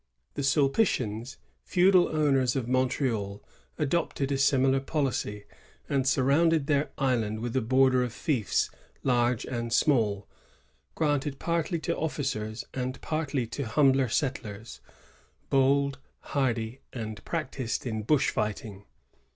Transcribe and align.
The 0.33 0.41
Sulpitians, 0.41 1.37
feudal 1.63 2.07
owners 2.07 2.55
of 2.55 2.67
Montreal, 2.67 3.43
adopted 3.77 4.31
a 4.31 4.37
similar 4.39 4.79
policy, 4.79 5.43
and 5.87 6.07
surrounded 6.07 6.65
their 6.65 6.89
island 6.97 7.39
with 7.39 7.55
a 7.55 7.61
border 7.61 8.01
of 8.01 8.11
fiefs 8.11 8.71
large 9.03 9.45
and 9.45 9.71
small, 9.71 10.27
granted 10.95 11.37
partly 11.37 11.77
to 11.81 11.95
officers 11.95 12.65
and 12.73 12.99
partly 13.01 13.45
to 13.49 13.67
humbler 13.67 14.09
settlers, 14.09 14.81
bold, 15.51 15.99
hardy, 16.33 16.81
and 16.91 17.23
practised 17.23 17.85
in 17.85 18.01
bush 18.01 18.31
fighting. 18.31 18.85